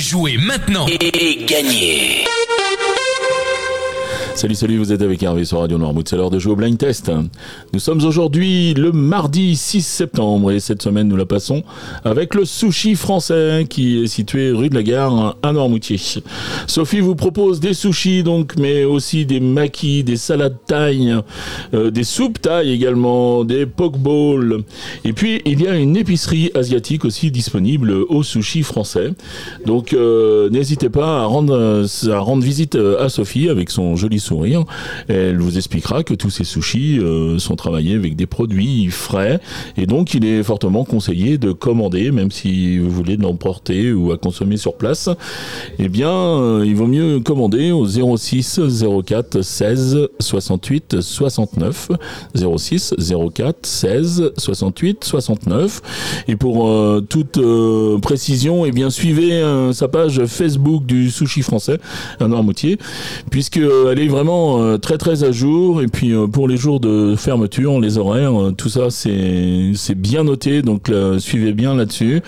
Jouez 0.00 0.38
maintenant. 0.38 0.86
Et 0.86 1.36
gagnez 1.44 2.24
Salut, 4.40 4.54
salut, 4.54 4.78
vous 4.78 4.90
êtes 4.90 5.02
avec 5.02 5.22
Hervé 5.22 5.44
sur 5.44 5.58
Radio 5.58 5.76
Noirmouth. 5.76 6.08
C'est 6.08 6.16
l'heure 6.16 6.30
de 6.30 6.38
jouer 6.38 6.52
au 6.54 6.56
blind 6.56 6.78
test. 6.78 7.12
Nous 7.74 7.78
sommes 7.78 8.02
aujourd'hui 8.06 8.72
le 8.72 8.90
mardi 8.90 9.54
6 9.54 9.82
septembre 9.82 10.50
et 10.50 10.60
cette 10.60 10.80
semaine 10.80 11.08
nous 11.08 11.16
la 11.16 11.26
passons 11.26 11.62
avec 12.06 12.34
le 12.34 12.46
sushi 12.46 12.94
français 12.94 13.66
qui 13.68 14.02
est 14.02 14.06
situé 14.06 14.50
rue 14.50 14.70
de 14.70 14.74
la 14.74 14.82
Gare 14.82 15.36
à 15.42 15.52
Noirmoutier. 15.52 16.00
Sophie 16.66 17.00
vous 17.00 17.16
propose 17.16 17.60
des 17.60 17.74
sushis 17.74 18.22
donc, 18.22 18.54
mais 18.58 18.84
aussi 18.84 19.26
des 19.26 19.40
maquis, 19.40 20.04
des 20.04 20.16
salades 20.16 20.56
taille, 20.66 21.14
euh, 21.74 21.90
des 21.90 22.04
soupes 22.04 22.40
taille 22.40 22.72
également, 22.72 23.44
des 23.44 23.66
pokeballs. 23.66 24.62
Et 25.04 25.12
puis 25.12 25.42
il 25.44 25.60
y 25.60 25.68
a 25.68 25.76
une 25.76 25.98
épicerie 25.98 26.50
asiatique 26.54 27.04
aussi 27.04 27.30
disponible 27.30 27.92
au 27.92 28.22
sushi 28.22 28.62
français. 28.62 29.12
Donc 29.66 29.92
euh, 29.92 30.48
n'hésitez 30.48 30.88
pas 30.88 31.20
à 31.20 31.24
rendre, 31.26 31.84
à 32.08 32.18
rendre 32.20 32.42
visite 32.42 32.78
à 32.98 33.10
Sophie 33.10 33.50
avec 33.50 33.68
son 33.68 33.96
joli 33.96 34.18
sourire 34.18 34.29
sourire. 34.30 34.64
Elle 35.08 35.38
vous 35.38 35.56
expliquera 35.56 36.04
que 36.04 36.14
tous 36.14 36.30
ces 36.30 36.44
sushis 36.44 36.98
euh, 37.00 37.38
sont 37.38 37.56
travaillés 37.56 37.94
avec 37.94 38.14
des 38.14 38.26
produits 38.26 38.88
frais 38.90 39.40
et 39.76 39.86
donc 39.86 40.14
il 40.14 40.24
est 40.24 40.42
fortement 40.44 40.84
conseillé 40.84 41.36
de 41.36 41.50
commander, 41.50 42.12
même 42.12 42.30
si 42.30 42.78
vous 42.78 42.90
voulez 42.90 43.16
l'emporter 43.16 43.92
ou 43.92 44.12
à 44.12 44.18
consommer 44.18 44.56
sur 44.56 44.74
place. 44.76 45.08
Eh 45.80 45.88
bien, 45.88 46.10
euh, 46.10 46.64
il 46.64 46.76
vaut 46.76 46.86
mieux 46.86 47.18
commander 47.18 47.72
au 47.72 47.86
06 47.86 48.60
04 49.04 49.42
16 49.42 50.08
68 50.20 51.00
69 51.00 51.88
06 52.34 52.94
04 53.34 53.66
16 53.66 54.32
68 54.36 55.04
69 55.04 55.82
et 56.28 56.36
pour 56.36 56.68
euh, 56.68 57.00
toute 57.00 57.40
précision, 58.00 58.64
eh 58.64 58.70
bien 58.70 58.90
suivez 58.90 59.42
sa 59.72 59.88
page 59.88 60.24
Facebook 60.26 60.86
du 60.86 61.10
sushi 61.10 61.42
français 61.42 61.78
à 62.20 62.28
Noirmoutier 62.28 62.78
puisque 63.30 63.56
elle 63.56 63.98
est 63.98 64.06
vraiment 64.10 64.60
euh, 64.60 64.76
très 64.76 64.98
très 64.98 65.24
à 65.24 65.32
jour. 65.32 65.80
Et 65.80 65.86
puis 65.86 66.12
euh, 66.12 66.26
pour 66.26 66.48
les 66.48 66.56
jours 66.56 66.80
de 66.80 67.14
fermeture, 67.16 67.80
les 67.80 67.96
horaires, 67.96 68.38
euh, 68.40 68.50
tout 68.52 68.68
ça 68.68 68.90
c'est 68.90 69.94
bien 69.94 70.24
noté. 70.24 70.62
Donc 70.62 70.90
suivez 71.18 71.52
bien 71.52 71.74
là-dessus. 71.74 72.22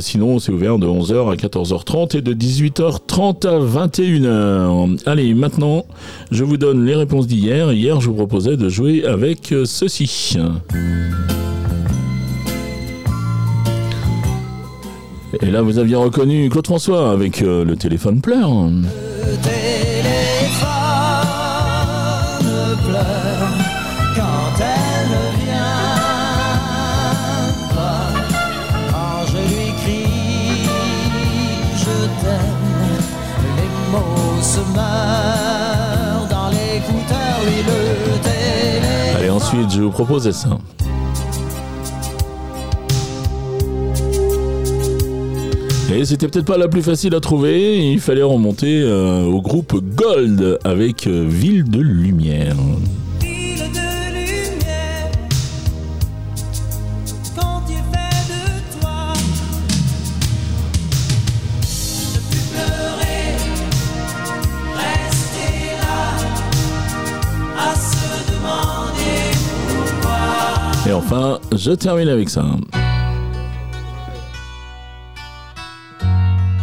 sinon 0.00 0.38
c'est 0.38 0.52
ouvert 0.52 0.78
de 0.78 0.86
11h 0.86 1.30
à 1.30 1.36
14h30 1.36 2.16
et 2.16 2.20
de 2.22 2.32
18h30 2.32 3.46
à 3.46 3.58
21h. 3.58 4.98
Allez, 5.06 5.34
maintenant 5.34 5.84
je 6.30 6.44
vous 6.44 6.56
donne 6.56 6.84
les 6.84 6.94
réponses 6.94 7.26
d'hier. 7.26 7.72
Hier 7.72 8.00
je 8.00 8.08
vous 8.08 8.14
proposais 8.14 8.56
de 8.56 8.68
jouer 8.68 9.04
avec 9.04 9.54
ceci. 9.64 10.36
Et 15.40 15.50
là, 15.50 15.62
vous 15.62 15.78
aviez 15.78 15.96
reconnu 15.96 16.48
Claude 16.50 16.66
François 16.66 17.10
avec 17.10 17.40
le 17.40 17.74
téléphone 17.74 18.20
pleure. 18.20 18.68
Allez, 39.16 39.30
ensuite, 39.30 39.70
je 39.70 39.82
vous 39.82 39.90
propose 39.90 40.30
ça. 40.30 40.58
Et 45.94 46.04
c'était 46.04 46.26
peut-être 46.28 46.46
pas 46.46 46.56
la 46.56 46.68
plus 46.68 46.82
facile 46.82 47.14
à 47.14 47.20
trouver, 47.20 47.78
il 47.92 48.00
fallait 48.00 48.22
remonter 48.22 48.80
euh, 48.82 49.24
au 49.24 49.42
groupe 49.42 49.74
Gold 49.94 50.58
avec 50.64 51.06
euh, 51.06 51.26
Ville 51.28 51.64
de 51.64 51.80
Lumière. 51.80 52.56
Enfin, 71.02 71.38
je 71.54 71.72
termine 71.72 72.08
avec 72.08 72.28
ça. 72.28 72.44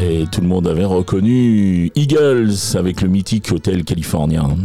Et 0.00 0.26
tout 0.30 0.40
le 0.40 0.46
monde 0.46 0.68
avait 0.68 0.84
reconnu 0.84 1.90
Eagles 1.96 2.54
avec 2.74 3.02
le 3.02 3.08
mythique 3.08 3.50
hôtel 3.50 3.84
californien. 3.84 4.56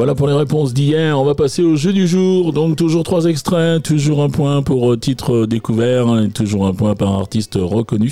Voilà 0.00 0.14
pour 0.14 0.28
les 0.28 0.32
réponses 0.32 0.72
d'hier. 0.72 1.20
On 1.20 1.26
va 1.26 1.34
passer 1.34 1.62
au 1.62 1.76
jeu 1.76 1.92
du 1.92 2.08
jour. 2.08 2.54
Donc 2.54 2.74
toujours 2.74 3.02
trois 3.02 3.26
extraits, 3.26 3.82
toujours 3.82 4.22
un 4.22 4.30
point 4.30 4.62
pour 4.62 4.94
euh, 4.94 4.96
titre 4.96 5.44
découvert, 5.44 6.18
et 6.18 6.30
toujours 6.30 6.66
un 6.66 6.72
point 6.72 6.94
par 6.94 7.12
artiste 7.12 7.58
reconnu. 7.60 8.10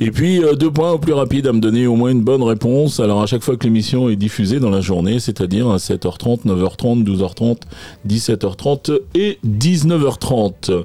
Et 0.00 0.12
puis 0.12 0.44
euh, 0.44 0.54
deux 0.54 0.70
points 0.70 0.92
au 0.92 0.98
plus 1.00 1.12
rapide 1.12 1.48
à 1.48 1.52
me 1.52 1.58
donner 1.58 1.88
au 1.88 1.96
moins 1.96 2.10
une 2.10 2.22
bonne 2.22 2.44
réponse. 2.44 3.00
Alors 3.00 3.20
à 3.20 3.26
chaque 3.26 3.42
fois 3.42 3.56
que 3.56 3.64
l'émission 3.64 4.08
est 4.08 4.14
diffusée 4.14 4.60
dans 4.60 4.70
la 4.70 4.80
journée, 4.80 5.18
c'est-à-dire 5.18 5.68
à 5.68 5.78
7h30, 5.78 6.46
9h30, 6.46 7.02
12h30, 7.02 7.56
17h30 8.08 9.00
et 9.16 9.40
19h30. 9.44 10.84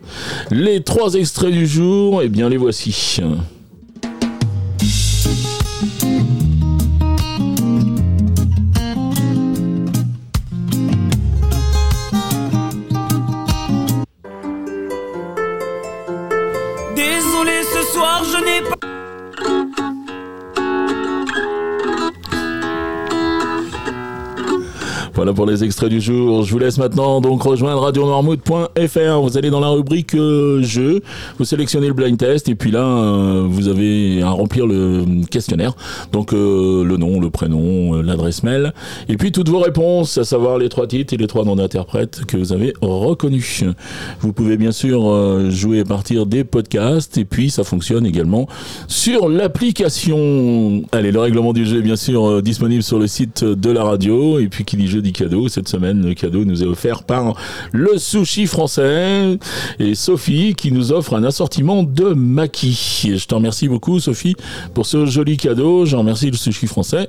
Les 0.50 0.82
trois 0.82 1.14
extraits 1.14 1.52
du 1.52 1.68
jour, 1.68 2.24
eh 2.24 2.30
bien 2.30 2.50
les 2.50 2.58
voici. 2.58 3.22
Désolé 17.00 17.64
ce 17.64 17.82
soir 17.94 18.26
je 18.26 18.44
n'ai 18.44 18.62
pas 18.70 18.79
Voilà 25.20 25.34
pour 25.34 25.46
les 25.46 25.66
extraits 25.66 25.90
du 25.90 26.00
jour. 26.00 26.46
Je 26.46 26.52
vous 26.54 26.60
laisse 26.60 26.78
maintenant 26.78 27.20
donc 27.20 27.44
rejoindre 27.44 27.82
radionormouth.fr. 27.82 29.22
Vous 29.22 29.38
allez 29.38 29.50
dans 29.50 29.60
la 29.60 29.68
rubrique 29.68 30.16
euh, 30.16 30.64
jeu, 30.64 31.02
vous 31.38 31.44
sélectionnez 31.44 31.88
le 31.88 31.94
blind 31.94 32.18
test 32.18 32.48
et 32.48 32.56
puis 32.56 32.72
là 32.72 32.86
euh, 32.86 33.44
vous 33.46 33.68
avez 33.68 34.22
à 34.22 34.30
remplir 34.30 34.66
le 34.66 35.04
questionnaire. 35.30 35.74
Donc 36.14 36.32
euh, 36.32 36.86
le 36.86 36.96
nom, 36.96 37.20
le 37.20 37.30
prénom, 37.30 38.02
l'adresse 38.02 38.44
mail 38.44 38.72
et 39.10 39.18
puis 39.18 39.34
toutes 39.34 39.50
vos 39.50 39.60
réponses, 39.60 40.18
à 40.18 40.24
savoir 40.24 40.58
les 40.58 40.70
trois 40.70 40.88
titres 40.88 41.14
et 41.14 41.18
les 41.18 41.28
trois 41.28 41.44
noms 41.44 41.58
d'interprètes 41.58 42.24
que 42.26 42.38
vous 42.38 42.54
avez 42.54 42.74
reconnus. 42.82 43.66
Vous 44.22 44.32
pouvez 44.32 44.56
bien 44.56 44.72
sûr 44.72 45.52
jouer 45.52 45.82
à 45.82 45.84
partir 45.84 46.28
des 46.28 46.46
podcasts 46.46 47.18
et 47.18 47.26
puis 47.26 47.50
ça 47.50 47.66
fonctionne 47.66 48.06
également 48.06 48.48
sur 48.88 49.28
l'application. 49.28 50.84
Allez, 50.94 51.12
le 51.12 51.20
règlement 51.20 51.52
du 51.52 51.66
jeu 51.66 51.80
est 51.80 51.82
bien 51.82 51.98
sûr 51.98 52.42
disponible 52.42 52.84
sur 52.84 53.00
le 53.00 53.08
site 53.08 53.44
de 53.44 53.70
la 53.70 53.84
radio 53.84 54.40
et 54.40 54.48
puis 54.48 54.64
qui 54.64 54.78
dit 54.78 54.88
jeu 54.88 55.02
cadeau. 55.12 55.48
Cette 55.48 55.68
semaine, 55.68 56.06
le 56.06 56.14
cadeau 56.14 56.46
nous 56.46 56.64
est 56.64 56.68
offert 56.68 57.04
par 57.04 57.36
le 57.72 57.98
sushi 57.98 58.48
français 58.48 59.38
et 59.80 59.96
Sophie 59.96 60.56
qui 60.56 60.72
nous 60.72 60.92
offre 60.92 61.16
un 61.16 61.24
assortiment 61.24 61.84
de 61.84 62.14
maquis. 62.14 63.12
Je 63.16 63.26
te 63.26 63.36
remercie 63.36 63.68
beaucoup, 63.68 64.00
Sophie, 64.00 64.36
pour 64.74 64.86
ce 64.86 65.06
joli 65.06 65.38
cadeau. 65.38 65.86
Je 65.86 65.96
remercie 65.96 66.32
le 66.32 66.38
sushi 66.38 66.68
français. 66.68 67.08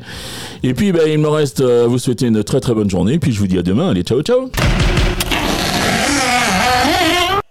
Et 0.62 0.74
puis, 0.74 0.92
ben, 0.92 1.02
il 1.06 1.18
me 1.18 1.28
reste 1.28 1.60
à 1.60 1.86
vous 1.86 1.98
souhaiter 1.98 2.26
une 2.26 2.42
très 2.44 2.60
très 2.60 2.74
bonne 2.74 2.90
journée. 2.90 3.18
Puis 3.18 3.32
je 3.32 3.40
vous 3.40 3.46
dis 3.46 3.58
à 3.58 3.62
demain. 3.62 3.90
Allez, 3.90 4.02
ciao, 4.02 4.22
ciao. 4.22 4.50